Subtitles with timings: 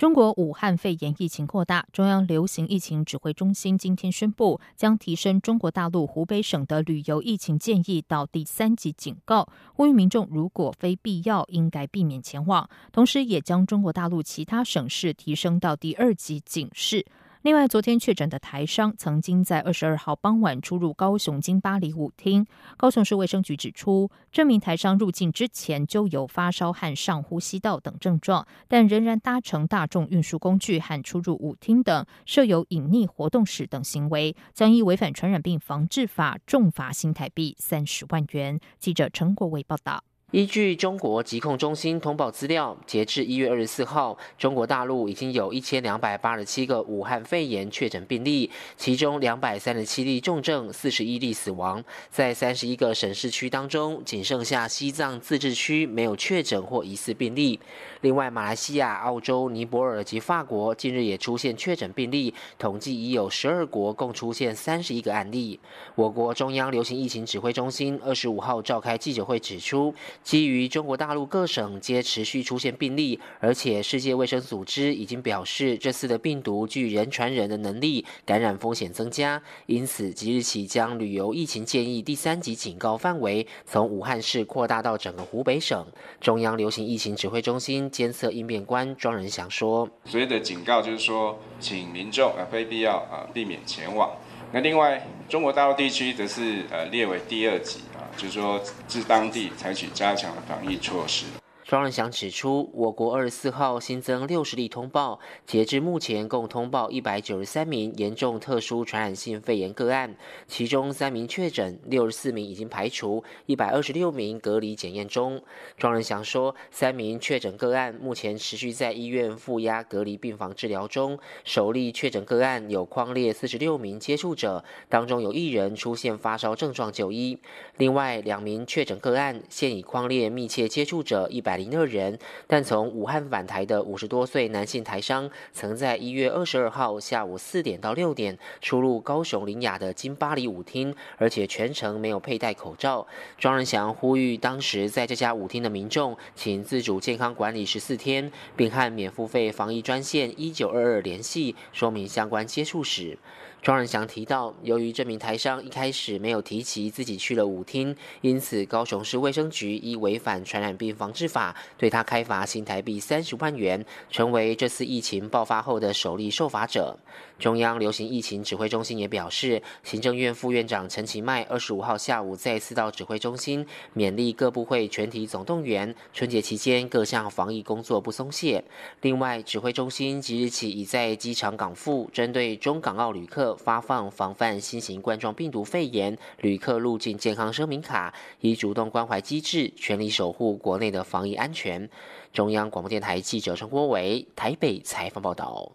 [0.00, 12.66] 中国武汉肺炎疫情扩大，中央流行疫情指挥中心今天宣布，将提升中国大陆湖北省的旅游疫情建议到第三级警告，呼吁民众如果非必要，应该避免前往。
[12.90, 17.04] 同时，也将中国大陆其他省市提升到第二级警示。
[17.42, 22.46] 另外，昨天确诊的台商曾经在二十二号傍晚出入高雄金巴黎舞厅。
[22.76, 38.60] 高雄市卫生局指出，这名台商入境之前就有发烧和上呼吸道等症状，但仍然搭乘大众运输工具和出入舞厅等，设有隐匿活动史等行为，将依违反传染病防治法重罚新台币三十万元。
[38.78, 40.04] 记者陈国伟报道。
[40.32, 51.82] 依据中国疾控中心通报资料，截至一月二十四号，中国大陆已经有一千两百八十七个武汉肺炎确诊病例，其中两百三十七例重症，四十一例死亡。
[52.10, 57.58] 在三十一个省市区当中，仅剩下西藏自治区没有确诊或疑似病例。
[58.02, 65.58] 另外，马来西亚、澳洲、尼泊尔及法国近日也出现确诊病例，统计已有十二国共出现三十一个案例。
[65.96, 69.92] 我国中央流行疫情指挥中心二十五号召开记者会指出。
[70.22, 85.86] 基于中国大陆各省皆持续出现病例，而且世界卫生组织已经表示这次的病毒具人传人的能力，感染风险增加，因此即日起将旅游疫情建议第三级警告范围从武汉市扩大到整个湖北省。
[86.20, 94.10] 中央流行疫情指挥中心监测应变官庄仁祥说：“所谓的警告就是说，请民众啊非必要啊避免前往。
[94.52, 97.80] 那另外，中国大陆地区则是呃列为第二级。”
[98.16, 101.24] 就是说，自当地采取加强的防疫措施。
[101.70, 110.16] 庄仁祥指出，我国二十四号新增六十例通报，截至目前共通报一百九十三名严重特殊传染性肺炎个案，
[110.48, 115.40] 其中三名确诊，六十四名已经排除，一百二十六名隔离检验中。
[115.76, 121.20] 庄仁祥说，三名确诊个案目前持续在医院负压隔离病房治疗中。
[121.44, 127.38] 首例确诊个案有框列四十六名接触者，当中有一人出现发烧症状就医。
[127.76, 131.59] 另外两名确诊个案现已框列密切接触者一百。
[131.60, 143.06] 零二人，但从武汉返台的五十多岁男性台商，曾在一月二十二号下午四点到六点出入高雄林雅的金巴黎舞厅，而且全程没有佩戴口罩。
[143.36, 153.18] 庄仁祥呼吁当时在这家舞厅的民众，请自主健康管理十四天，并和免付费防疫专线一九二二联系，说明相关接触史。
[153.62, 166.96] 庄仁祥提到，由于这名台商一开始没有提及自己去了舞厅，因此高雄市卫生局依违反传染病防治法，对他开罚新台币三十万元，成为这次疫情爆发后的首例受罚者。
[167.38, 178.64] 中央流行疫情指挥中心也表示，行政院副院长陈其迈二十五号下午再次到指挥中心，勉励各部会全体总动员，春节期间各项防疫工作不松懈。
[179.02, 183.49] 另外，指挥中心即日起已在机场港埠针对中港澳旅客。
[183.56, 191.88] 发放防范新型冠状病毒肺炎旅客入境健康声明卡，以主动关怀机制，全力守护国内的防疫安全。
[192.32, 195.72] 中央广播电台记者陈国伟台北采访报道。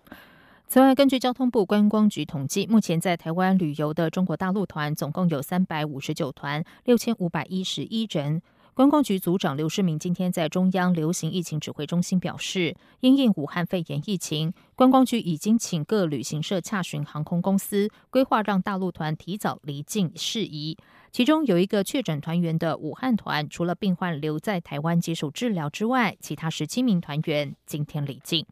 [0.68, 8.41] 此外，根据交通部观光局统计，目前在台湾旅游的中国大陆团总共有三百五十九团，六千五百一十一人。
[8.75, 20.78] 观光局组长刘世明今天在中央流行疫情指挥中心表示，因应武汉肺炎疫情，观光局已经请各旅行社洽询航空公司，规划让大陆团提早离境事宜。
[21.09, 28.46] 其中有一个确诊团员的武汉团，除了病患留在台湾接受治疗之外，其他十七名团员今天离境。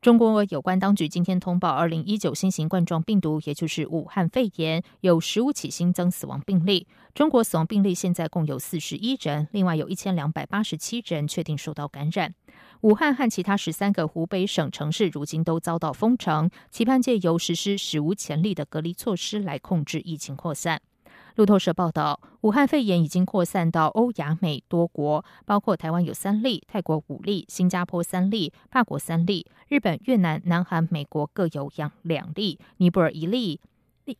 [0.00, 6.86] 中国有关当局今天通报，二零一九新型冠状病毒，也就是武汉肺炎，有十五起新增死亡病例。
[7.12, 12.34] 中国死亡病例现在共有四十一人，另外有一千两百八十七人确定受到感染。
[12.80, 20.80] 武汉和其他十三个湖北省城市如今都遭到封城，期盼借由实施史无前例的隔离措施来控制疫情扩散。
[21.40, 33.58] 路透社报道，武汉肺炎已经扩散到欧亚美多国，包括台湾有三例，泰国五例，新加坡三例，法国三例，日本、越南、南韩、美国各有两两例，尼泊尔一例。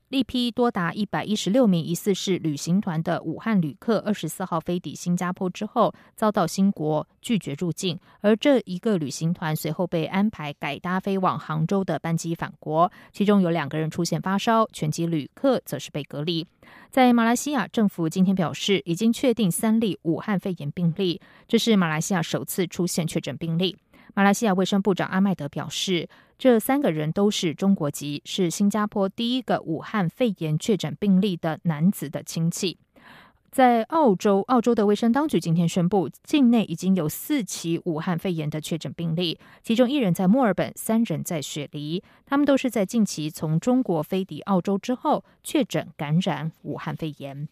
[0.09, 16.47] 一批多达一百一十六名疑似是旅行团的武汉旅客，二十四号飞抵新加坡之后，遭到新国拒绝入境，而这一个旅行团随后被安排改搭飞往杭州的班机返国，其中有两个人出现发烧，全机旅客则是被隔离。
[16.91, 23.77] 在马来西亚，政府今天表示，已经确定三例武汉肺炎病例，这是马来西亚首次出现确诊病例。
[24.15, 26.09] 马来西亚卫生部长阿麦德表示，
[26.39, 32.79] 这三个人都是中国籍，是新加坡第一个武汉肺炎确诊病例的男子的亲戚。
[33.51, 47.49] 在澳洲，澳洲的卫生当局今天宣布，境内已经有四起武汉肺炎的确诊病例，其中一人在墨尔本，三人在雪梨，他们都是在近期从中国飞抵澳洲之后确诊感染武汉肺炎。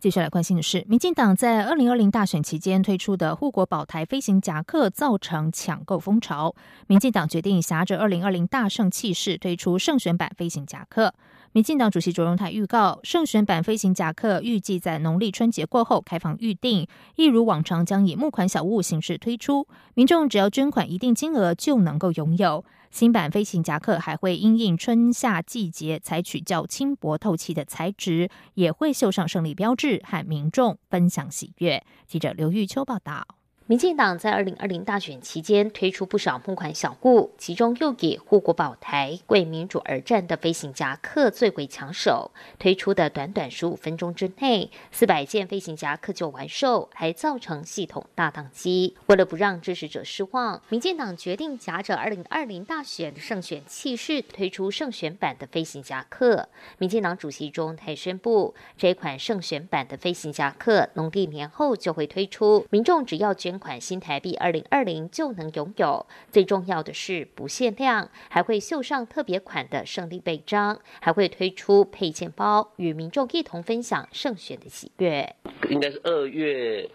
[0.00, 6.54] 接下来关心的是，民进党在二零二零大选期间推出的护国宝台飞行夹克造成抢购风潮，
[6.86, 11.12] 民进党决定挟着二零二零大胜气势推出胜选版飞行夹克。
[11.52, 16.86] 民进党主席卓荣泰预告，胜选版飞行夹克预计在农历春节过后开放预定，
[17.16, 22.64] 一如往常将以募款小物形式推出，民众只要捐款一定金额就能够拥有。
[22.92, 31.82] 新版飞行夹克还会因应春夏季节，采取较轻薄透气的材质，也会绣上胜利标志，和民众分享喜悦。
[32.06, 33.39] 记者刘玉秋报道。
[33.70, 42.32] 民进党在二零二零大选期间推出不少募款小物，其中又以护国宝台为民主而战的飞行夹克最为抢手。
[42.58, 48.96] 推出的短短十五分钟之内，四百件飞行夹克就完售，还造成系统大宕机。
[49.06, 56.48] 为了不让支持者失望，民进党决定夹着二零二零大选胜选气势，推出胜选版的飞行夹克。
[56.78, 63.59] 民进党主席中台宣布，这款胜选版的飞行夹克农历年后就会推出，民众只要捐。
[63.60, 75.36] 款新台币二零二零就能拥有，最重要的是不限量，还会绣上特别款的胜利背章，还会推出配件包，与民众一同分享胜选的喜悦。
[75.68, 76.90] 应该是二月。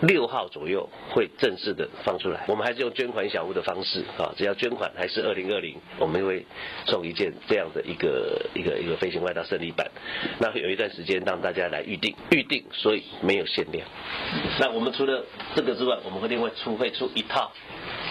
[0.00, 6.44] 六号左右会正式的放出来，我们还是用捐款小屋的方式啊，只要捐款还是二零二零，我们会
[6.86, 9.90] 送一件这样的一个一个一个飞行外套胜利版。
[10.38, 13.86] 那有一段时间让大家来预定，预定，所以没有限量。
[14.60, 15.24] 那我们除了
[15.56, 17.50] 这个之外，我们会另外出会出一套。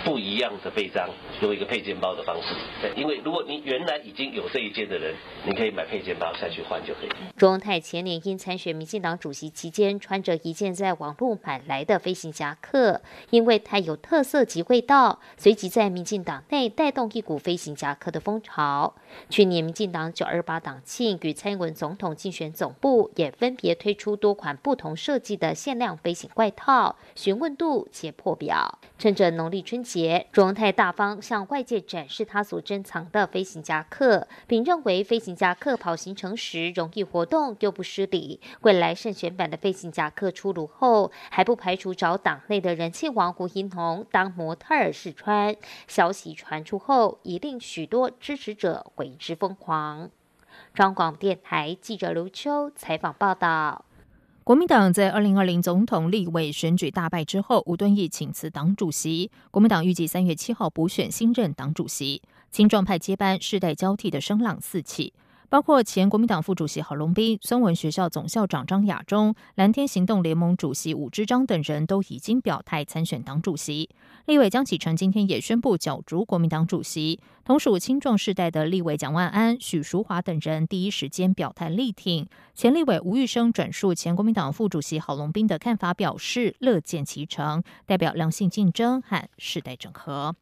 [0.07, 1.09] 不一样的背章，
[1.41, 2.55] 用一个配件包的方式。
[2.81, 5.13] 对，因为如果你原来已经有这一件的人，
[5.45, 7.09] 你可以买配件包下去换就可以。
[7.35, 13.01] 庄泰前年因参选民进党主席期间，穿着一件在网络买来的飞行夹克，
[13.31, 18.95] 因为太有特色及味道，随即在民进党内带动一股飞行夹克的风潮。
[19.29, 28.79] 去年民进党九二八党庆与蔡英文总统竞选总部也分别推出多款不同设计的限量飞行外套，询问度且破表。
[28.97, 29.96] 趁着农历春节，
[30.31, 38.39] 卓荣泰大方向外界展示他所珍藏的飞行夹克，并认为飞行夹克跑行程时容易活动又不失礼。
[38.61, 45.55] 未来胜选版的飞行夹克出炉后，还不排除找党内的人气王胡英彤当模特儿试穿。
[45.87, 50.09] 消息传出后，已令许多支持者为之疯狂。
[50.73, 53.86] 中广电台记者刘秋采访报道。
[54.47, 59.29] 国民党在二零二零总统立委选举大败之后，吴敦义请辞党主席。
[59.51, 65.11] 国民党预计三月七号补选新任党主席，青壮派接班，世代交替的声浪四起。
[65.49, 73.89] 包括前国民党副主席郝龙斌、孙文学校总校长张亚中、蓝天行动联盟主席武志章等人都已经表态参选党主席。
[74.25, 77.21] 立委江启臣今天也宣布角逐国民党主席。
[77.45, 82.27] 同属青壮世代的立委蒋万安、许淑华等人第一时间表态力挺。
[82.53, 90.35] 前立委吴玉生转述前国民党副主席郝龙斌的看法，表示乐见其成，代表良性竞争和世代整合。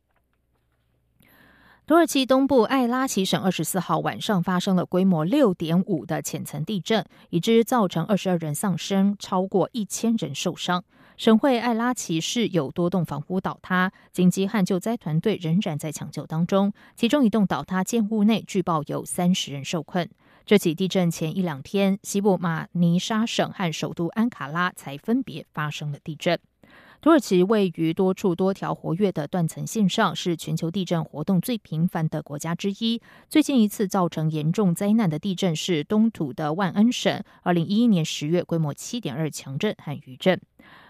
[1.88, 10.84] 土耳其东部艾拉奇省二十四号晚上发生了规模六点五的浅层地震，已知造成二十二人丧生，超过一千人受伤。
[11.16, 16.74] 省会艾拉奇市有多栋房屋倒塌，紧急和救灾团队仍然在抢救当中。
[16.96, 20.10] 其中一栋倒塌建物内据报有三十人受困。
[20.44, 26.40] 这起地震前一两天，西部马尼沙省和首都安卡拉才分别发生了地震。
[27.02, 33.00] 土耳其位于多处多条活跃的断层线上，是全球地震活动最频繁的国家之一。
[33.30, 40.42] 最近一次造成严重灾难的地震是东土的万恩省，二零一一年十月规模七点二强震和余震。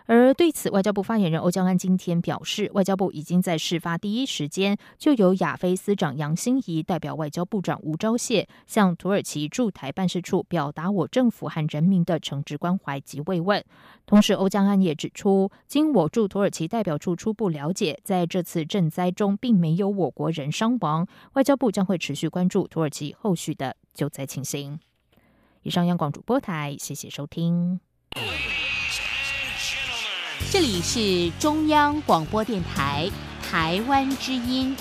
[0.08, 13.66] 而对此，外交部发言人欧江安今天表示，外交部已经在事发第一时间就由亚非司长杨欣怡代表外交部长吴钊燮向土耳其驻台办事处表达我政府和人民的诚挚关怀及慰问。
[14.06, 21.08] 同时，欧江安也指出，经我驻土耳其代表处初步了解，在这次赈灾中并没有我国人伤亡。
[21.34, 24.80] 外交部将会持续关注土耳其后续的救灾情形。
[25.64, 27.80] 以上，央广主播台，谢谢收听。
[30.50, 33.10] 这里是中央广播电台
[33.44, 34.74] 台湾之音。